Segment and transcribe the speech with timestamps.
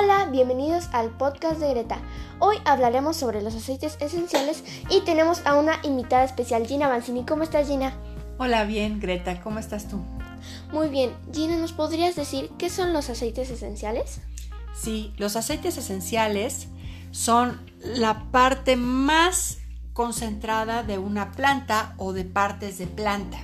[0.00, 1.98] Hola, bienvenidos al podcast de Greta.
[2.38, 7.26] Hoy hablaremos sobre los aceites esenciales y tenemos a una invitada especial, Gina Banzini.
[7.26, 7.94] ¿Cómo estás, Gina?
[8.38, 9.40] Hola, bien, Greta.
[9.40, 10.00] ¿Cómo estás tú?
[10.70, 11.10] Muy bien.
[11.34, 14.20] Gina, ¿nos podrías decir qué son los aceites esenciales?
[14.72, 16.68] Sí, los aceites esenciales
[17.10, 19.58] son la parte más
[19.94, 23.40] concentrada de una planta o de partes de planta.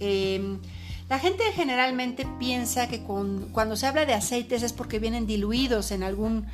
[0.00, 0.60] Em,
[1.14, 6.02] la gente generalmente piensa que cuando se habla de aceites es porque vienen diluidos en
[6.02, 6.48] algún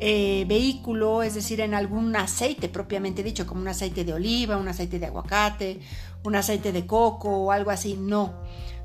[0.00, 4.68] eh, vehículo, es decir, en algún aceite propiamente dicho, como un aceite de oliva, un
[4.68, 5.80] aceite de aguacate,
[6.24, 7.98] un aceite de coco o algo así.
[8.00, 8.32] No.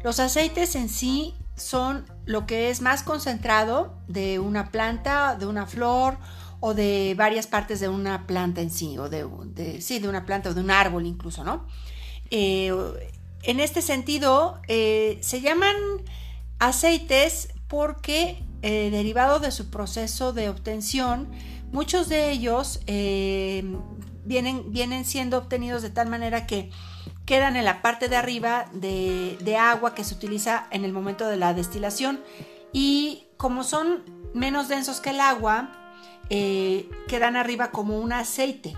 [0.03, 5.66] Los aceites en sí son lo que es más concentrado de una planta, de una
[5.66, 6.17] flor
[6.59, 10.50] o de varias partes de una planta en sí, o de, sí, de una planta
[10.50, 11.67] o de un árbol incluso, ¿no?
[12.31, 12.73] Eh,
[13.44, 15.76] en este sentido, eh, se llaman
[16.59, 21.31] aceites porque eh, derivado de su proceso de obtención,
[21.72, 23.64] muchos de ellos eh,
[24.25, 26.69] vienen, vienen, siendo obtenidos de tal manera que
[27.25, 31.28] quedan en la parte de arriba de, de, agua que se utiliza en el momento
[31.28, 32.22] de la destilación
[32.73, 34.03] y como son
[34.36, 35.78] menos densos que el agua,
[36.30, 38.78] quedan arriba como un aceite.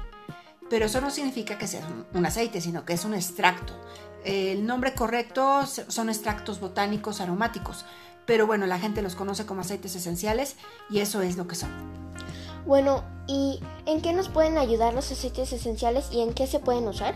[0.72, 3.75] Pero eso no significa que sea un aceite, sino que es un extracto
[4.25, 7.85] el nombre correcto son extractos botánicos aromáticos,
[8.25, 10.55] pero bueno, la gente los conoce como aceites esenciales
[10.89, 11.69] y eso es lo que son.
[12.66, 16.88] Bueno, ¿y en qué nos pueden ayudar los aceites esenciales y en qué se pueden
[16.88, 17.13] usar?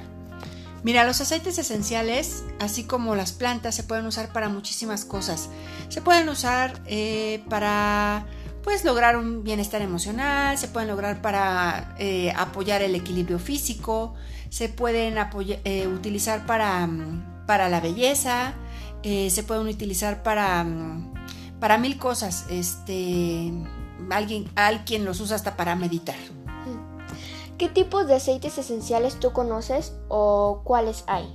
[0.84, 5.50] Mira, los aceites esenciales, así como las plantas, se pueden usar para muchísimas cosas.
[5.90, 8.26] Se pueden usar eh, para
[8.68, 14.14] pues lograr un bienestar emocional, se pueden lograr para eh, apoyar el equilibrio físico,
[14.50, 15.16] se pueden
[15.64, 18.56] eh, utilizar para, mm, para, la belleza,
[19.04, 21.14] eh, se pueden utilizar para, mm,
[21.62, 22.46] para mil cosas.
[22.50, 23.54] Este,
[24.10, 26.18] alguien, alguien los usa hasta para meditar.
[27.58, 31.34] ¿Qué tipos de aceites esenciales tú conoces o cuáles hay?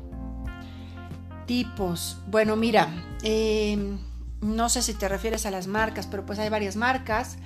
[1.47, 2.19] Tipos.
[2.27, 2.91] Bueno, mira,
[3.23, 3.97] eh,
[4.43, 7.37] no sé si te refieres a las marcas, pero pues hay varias marcas.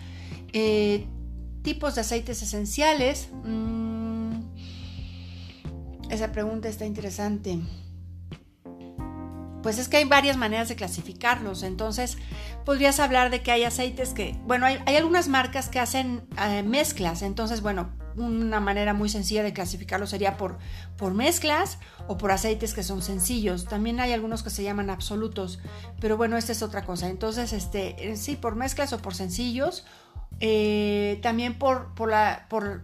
[0.53, 1.07] Eh,
[1.63, 3.29] tipos de aceites esenciales.
[3.45, 4.41] Mm,
[6.11, 7.59] esa pregunta está interesante.
[9.67, 11.65] Pues es que hay varias maneras de clasificarlos.
[11.65, 12.19] Entonces,
[12.65, 17.23] podrías hablar de que hay aceites que, bueno, hay, algunas marcas que hacen eh, mezclas.
[17.23, 20.59] Entonces, bueno, una manera muy sencilla de clasificarlo sería por,
[20.97, 23.65] por mezclas o por aceites que son sencillos.
[23.65, 25.59] También hay algunos que se llaman absolutos,
[26.01, 27.09] pero bueno, esta es otra cosa.
[27.09, 29.85] Entonces, este, eh, sí, por mezclas o por sencillos.
[30.39, 32.83] Eh, también por, por, la, por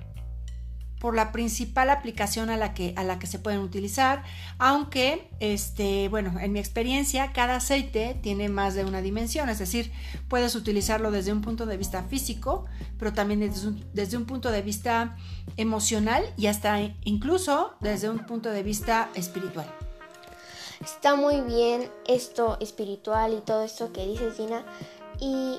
[1.03, 4.23] por la principal aplicación a la que, a la que se pueden utilizar,
[4.61, 9.91] aunque, este, bueno, en mi experiencia, cada aceite tiene más de una dimensión, es decir,
[10.29, 12.67] puedes utilizarlo desde un punto de vista físico,
[13.01, 15.17] pero también desde un, desde un punto de vista
[15.57, 19.67] emocional y hasta incluso desde un punto de vista espiritual.
[20.85, 24.65] Está muy bien esto espiritual y todo esto que dices, Gina.
[25.19, 25.59] ¿Y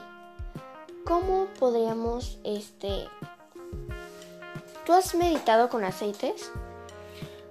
[1.03, 3.09] cómo podríamos este,
[4.85, 6.51] ¿Tú has meditado con aceites?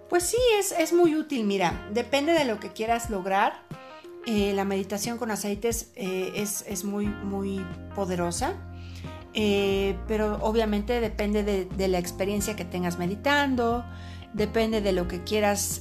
[0.09, 1.44] Pues sí, es, es muy útil.
[1.44, 3.62] Mira, depende de lo que quieras lograr.
[4.25, 8.54] Eh, la meditación con aceites eh, es, muy, muy poderosa.
[9.34, 13.84] Eh, pero obviamente depende de, la experiencia que tengas meditando,
[14.34, 15.81] depende de lo que quieras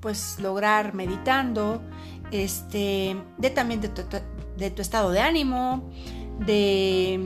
[0.00, 1.80] pues lograr meditando,
[2.32, 3.90] este, de también de
[4.56, 5.88] de tu estado de ánimo,
[6.40, 7.20] de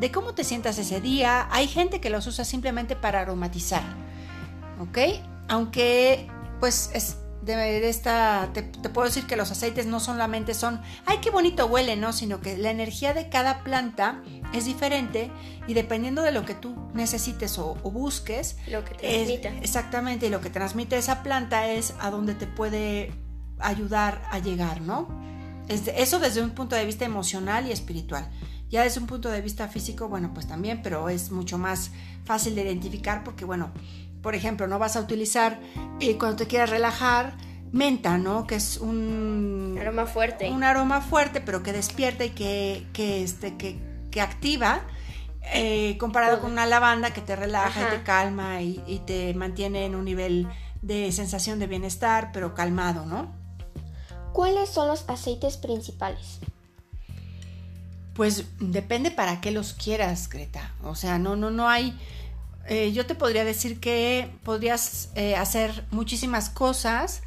[0.00, 1.46] de cómo te sientas ese día.
[1.50, 3.82] Hay gente que los usa simplemente para aromatizar,
[4.80, 4.98] ¿ok?
[5.48, 6.28] Aunque,
[6.58, 11.30] pues, es de, esta, te, puedo decir que los aceites no solamente son, ay, qué
[11.30, 12.12] bonito huele, ¿no?
[12.12, 14.22] Sino que la energía de cada planta
[14.52, 15.30] es diferente
[15.66, 19.58] y dependiendo de lo que tú necesites o, busques, lo que transmite.
[19.62, 23.12] exactamente, y lo que transmite esa planta es a donde te puede
[23.58, 25.20] ayudar a llegar, ¿no?
[25.68, 28.28] eso desde un punto de vista emocional y espiritual.
[28.70, 31.90] Ya desde un punto de vista físico, bueno, pues también, pero es mucho más
[32.24, 33.72] fácil de identificar porque, bueno,
[34.22, 35.60] por ejemplo, no vas a utilizar
[35.98, 37.36] eh, cuando te quieras relajar
[37.72, 38.46] menta, ¿no?
[38.46, 40.50] Que es un aroma fuerte.
[40.50, 43.78] Un aroma fuerte, pero que despierta y que, que, este, que,
[44.10, 44.82] que activa.
[45.54, 49.86] Eh, comparado con una lavanda que te relaja y te calma y, y, te mantiene
[49.86, 50.46] en un nivel
[50.82, 53.34] de sensación de bienestar, pero calmado, ¿no?
[54.32, 56.40] ¿Cuáles son los aceites principales?
[58.20, 60.74] Pues depende para qué los quieras, Greta.
[60.84, 61.98] O sea, no, no, no hay.
[62.68, 67.22] Eh, yo te podría decir que podrías eh, hacer muchísimas cosas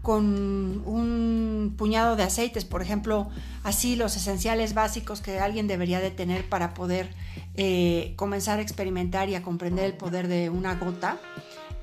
[0.00, 3.28] con un puñado de aceites, por ejemplo,
[3.62, 7.10] así los esenciales básicos que alguien debería de tener para poder
[7.54, 11.20] eh, comenzar a experimentar y a comprender el poder de una gota,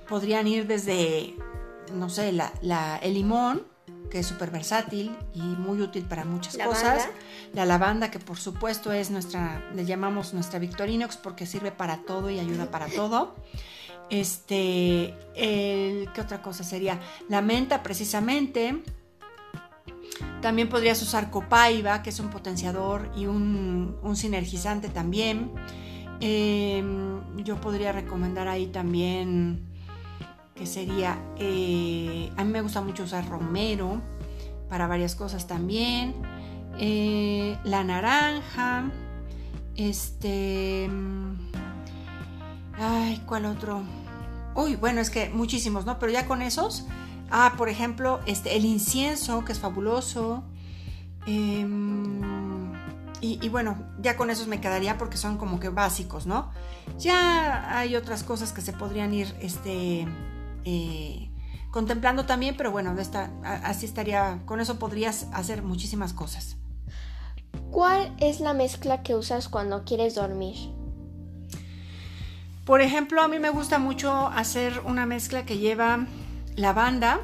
[0.09, 1.35] podrían ir desde,
[1.93, 3.61] no sé, la, el limón,
[4.09, 7.07] que es súper versátil y muy útil para muchas cosas.
[7.53, 12.29] La lavanda, que por supuesto es nuestra, le llamamos nuestra Victorinox porque sirve para todo
[12.29, 13.35] y ayuda para todo.
[14.09, 16.99] Este, el, ¿qué otra cosa sería?
[17.29, 18.83] La menta, precisamente.
[20.41, 25.51] También podrías usar copaiba, que es un potenciador y un, sinergizante también.
[26.19, 29.74] Em, yo podría recomendar ahí también
[30.55, 34.01] que sería, eh, a mí me gusta mucho usar romero
[34.69, 36.15] para varias cosas también.
[36.79, 38.89] Eh, la naranja,
[39.75, 40.89] este,
[42.79, 43.83] ay, ¿cuál otro?
[44.55, 45.99] Uy, bueno, es que muchísimos, ¿no?
[45.99, 46.85] Pero ya con esos,
[47.29, 50.45] ah, por ejemplo, este, el incienso, que es fabuloso.
[51.27, 52.21] Em,
[53.21, 56.51] y, bueno, ya con esos me quedaría porque son como que básicos, ¿no?
[56.99, 60.07] Ya hay otras cosas que se podrían ir, este,
[60.65, 61.29] eh,
[61.71, 62.95] contemplando también, pero bueno,
[63.43, 66.57] así estaría, con eso podrías hacer muchísimas cosas.
[67.71, 70.55] ¿Cuál es la mezcla que usas cuando quieres dormir?
[72.65, 76.07] Por ejemplo, a mí me gusta mucho hacer una mezcla que lleva
[76.55, 77.19] lavanda.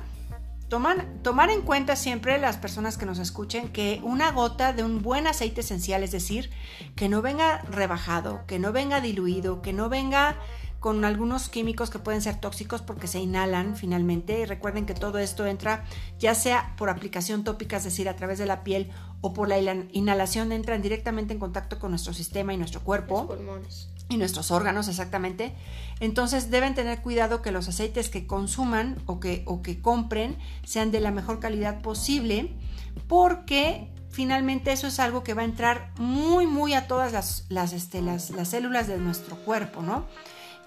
[0.70, 5.28] tomar en cuenta siempre las personas que nos escuchen que una gota de un buen
[5.28, 6.50] aceite esencial, es decir,
[6.96, 10.38] que no venga rebajado, que no venga diluido, que no venga
[10.82, 14.40] con algunos químicos que pueden ser tóxicos porque se inhalan finalmente.
[14.40, 15.86] Y recuerden que todo esto entra
[16.20, 18.90] ya sea por aplicación tópica, es decir, a través de la piel
[19.22, 19.60] o por la
[19.92, 23.30] inhalación, entran directamente en contacto con nuestro sistema y nuestro cuerpo.
[24.10, 25.54] Y nuestros órganos, exactamente.
[26.00, 30.36] Entonces deben tener cuidado que los aceites que consuman o que, o que compren
[30.66, 32.52] sean de la mejor calidad posible
[33.08, 37.72] porque finalmente eso es algo que va a entrar muy, muy a todas las, las,
[37.72, 40.08] este, las, las células de nuestro cuerpo, ¿no?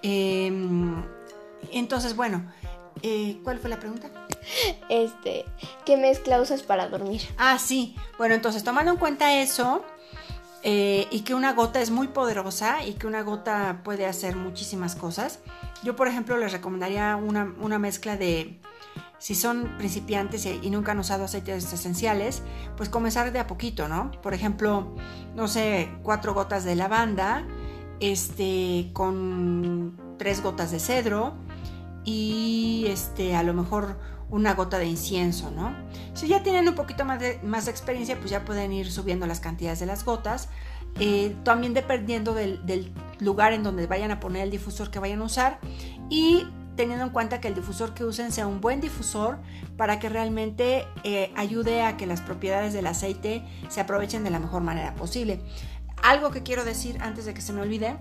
[0.07, 1.03] Em,
[1.73, 2.45] entonces, bueno,
[3.03, 4.11] eh, ¿cuál fue la pregunta?
[4.91, 5.47] Este,
[5.87, 7.23] ¿qué mezcla usas para dormir?
[7.39, 7.97] Ah, sí.
[8.19, 9.83] Bueno, entonces, tomando en cuenta eso,
[10.63, 14.95] eh, y que una gota es muy poderosa y que una gota puede hacer muchísimas
[14.95, 15.39] cosas,
[15.83, 18.61] yo, por ejemplo, les recomendaría una, una mezcla de,
[19.19, 22.43] si son principiantes y, nunca han usado aceites esenciales,
[22.77, 24.11] pues comenzar de a poquito, ¿no?
[24.21, 24.95] Por ejemplo,
[25.35, 27.47] no sé, cuatro gotas de lavanda,
[28.13, 31.35] este, con tres gotas de cedro
[32.05, 33.99] y este, a lo mejor
[34.31, 35.75] una gota de incienso, ¿no?
[36.15, 39.41] Si ya tienen un poquito más de, más experiencia, pues ya pueden ir subiendo las
[39.41, 40.49] cantidades de las gotas.
[41.01, 45.25] Eh, también dependiendo del, lugar en donde vayan a poner el difusor que vayan a
[45.25, 45.59] usar
[46.09, 46.47] y
[46.77, 49.39] teniendo en cuenta que el difusor que usen sea un buen difusor
[49.77, 54.41] para que realmente eh, ayude a que las propiedades del aceite se aprovechen de la
[54.41, 55.41] mejor manera posible.
[56.05, 57.97] Algo que quiero decir antes de que se me olvide,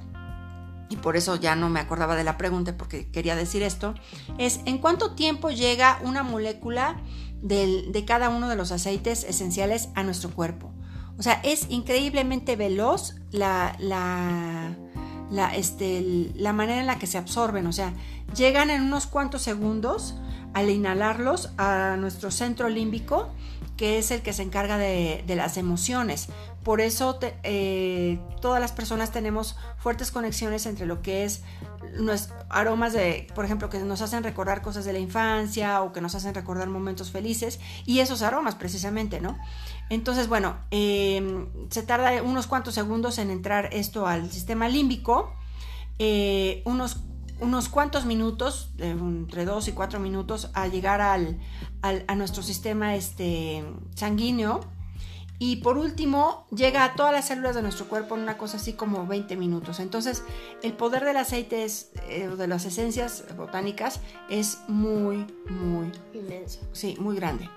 [0.90, 3.96] y por eso ya no me acordaba de la pregunta porque quería decir esto,
[4.38, 7.02] es en cuánto tiempo llega una molécula
[7.42, 10.72] de cada uno de los aceites esenciales a nuestro cuerpo.
[11.18, 17.68] O sea, es increíblemente veloz la, la, este, la manera en la que se absorben.
[17.68, 17.94] O sea,
[18.36, 20.16] llegan en unos cuantos segundos
[20.54, 23.30] al inhalarlos a nuestro centro límbico
[23.78, 26.28] que es el que se encarga de, las emociones.
[26.64, 31.44] Por eso eh, todas las personas tenemos fuertes conexiones entre lo que es
[32.50, 36.16] aromas de, por ejemplo, que nos hacen recordar cosas de la infancia o que nos
[36.16, 39.38] hacen recordar momentos felices y esos aromas precisamente, ¿no?
[39.90, 45.34] Entonces, bueno, em, se tarda unos cuantos segundos en entrar esto al sistema límbico,
[46.00, 46.98] eh, unos
[47.44, 51.40] unos cuantos minutos, entre dos y cuatro minutos, a llegar al,
[51.82, 53.64] a nuestro sistema este,
[53.96, 54.62] sanguíneo.
[55.40, 58.74] Y por último, llega a todas las células de nuestro cuerpo en una cosa así
[58.74, 59.80] como 20 minutos.
[59.80, 60.24] Entonces,
[60.62, 66.62] el poder del aceite es, eh, de las esencias botánicas es muy, muy inmenso.
[66.72, 67.50] Sí, muy grande.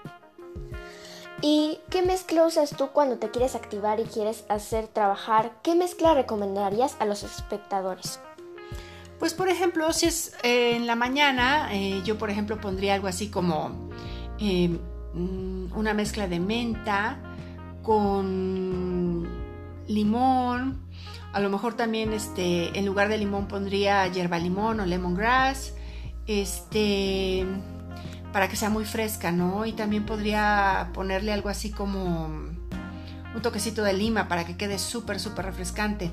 [1.42, 5.52] ¿Y qué mezcla usas tú cuando te quieres activar y quieres hacer trabajar?
[5.62, 8.18] ¿Qué mezcla recomendarías a los espectadores?
[9.18, 13.08] Pues por ejemplo, si es eh, en la mañana, eh, yo por ejemplo pondría algo
[13.08, 13.90] así como
[14.38, 14.68] eh,
[15.14, 17.18] mm, una mezcla de menta
[17.82, 19.28] con
[19.88, 20.82] limón.
[21.32, 25.74] A lo mejor también este, en lugar de limón pondría hierba limón o lemongrass.
[26.26, 27.46] Este,
[28.32, 29.64] para que sea muy fresca, ¿no?
[29.64, 35.20] Y también podría ponerle algo así como un toquecito de lima para que quede súper,
[35.20, 36.12] súper refrescante.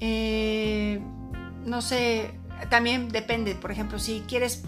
[0.00, 1.00] Eh,
[1.64, 2.38] no sé,
[2.70, 4.64] también depende, por ejemplo, si quieres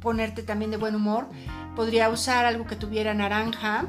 [0.00, 1.28] ponerte también de buen humor,
[1.76, 3.86] podría usar algo que tuviera naranja,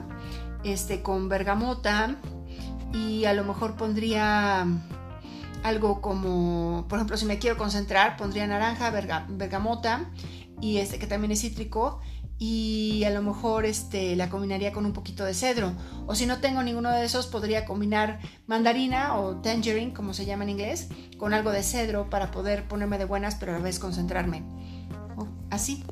[0.63, 2.15] este, con bergamota
[2.93, 4.65] y a lo mejor pondría
[5.63, 8.91] algo como, por ejemplo, si me quiero concentrar, pondría naranja,
[9.27, 10.09] bergamota
[10.61, 11.99] y este que también es cítrico
[12.37, 15.73] y a lo mejor este, la combinaría con un poquito de cedro.
[16.05, 20.43] O si no tengo ninguno de esos, podría combinar mandarina o tangerine, como se llama
[20.43, 23.79] en inglés, con algo de cedro para poder ponerme de buenas, pero a la vez
[23.79, 24.43] concentrarme.
[25.49, 25.83] Así.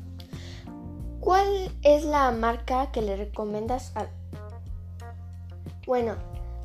[1.20, 4.06] ¿Cuál es la marca que le recomiendas a...
[5.86, 6.16] Bueno,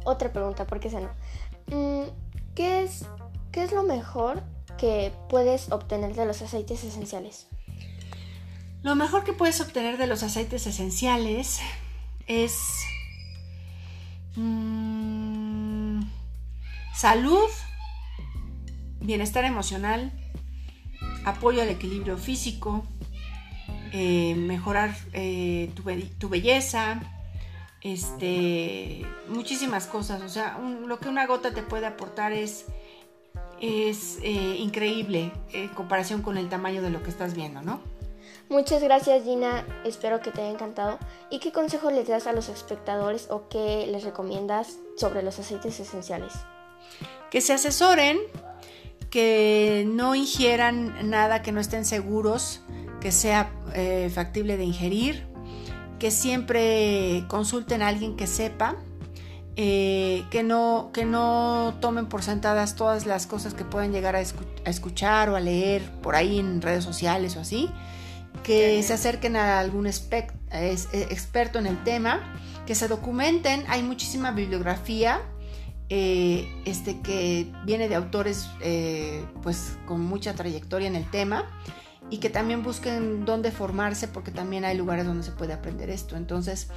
[0.03, 1.09] otra pregunta, porque esa no.
[1.67, 2.09] Mm,
[2.55, 3.05] ¿qué, es,
[3.53, 4.43] ¿Qué es lo mejor
[4.77, 7.48] que puedes obtener de los aceites esenciales?
[8.81, 11.59] Lo mejor que puedes obtener de los aceites esenciales
[12.27, 12.57] es
[14.36, 16.01] mm,
[16.95, 17.50] salud,
[19.01, 20.13] bienestar emocional,
[21.25, 22.86] apoyo al equilibrio físico,
[23.91, 27.01] eh, mejorar eh, tu, belleza,
[27.81, 30.21] este, muchísimas cosas.
[30.21, 32.65] O sea, lo que una gota te puede aportar es,
[33.59, 37.81] es eh, increíble en comparación con el tamaño de lo que estás viendo, ¿no?
[38.49, 40.97] Muchas gracias Gina, espero que te haya encantado.
[41.29, 45.79] ¿Y qué consejo les das a los espectadores o qué les recomiendas sobre los aceites
[45.79, 46.33] esenciales?
[47.29, 48.17] Que se asesoren,
[49.11, 52.61] que no ingieran nada que no estén seguros,
[52.99, 55.27] que sea eh, factible de ingerir,
[55.99, 58.77] que siempre consulten a alguien que sepa,
[59.57, 64.21] eh, que, no, que no tomen por sentadas todas las cosas que pueden llegar a
[64.21, 67.69] escuchar o a leer por ahí en redes sociales o así
[68.43, 72.33] que se acerquen a algún eh, experto en el tema,
[72.65, 73.63] que se documenten.
[73.67, 75.21] Hay muchísima bibliografía
[75.89, 81.45] eh, este, que viene de autores eh, pues, con mucha trayectoria en el tema
[82.12, 86.15] y que también busquen dónde formarse porque también hay lugares donde se puede aprender esto.
[86.15, 86.69] Entonces,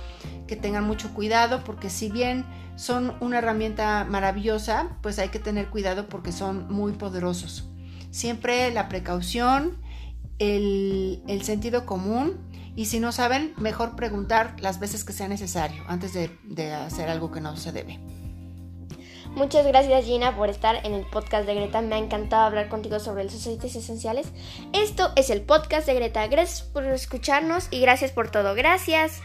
[0.47, 5.68] que tengan mucho cuidado porque si bien son una herramienta maravillosa, pues hay que tener
[5.68, 7.68] cuidado porque son muy poderosos.
[8.11, 9.78] Siempre la precaución,
[10.38, 12.40] el, sentido común
[12.74, 17.08] y si no saben, mejor preguntar las veces que sea necesario antes de, de, hacer
[17.08, 17.98] algo que no se debe.
[19.34, 21.80] Muchas gracias Gina por estar en el podcast de Greta.
[21.80, 24.30] Me ha encantado hablar contigo sobre los aceites esenciales.
[24.74, 26.26] Esto es el podcast de Greta.
[26.26, 28.54] Gracias por escucharnos y gracias por todo.
[28.54, 29.22] Gracias.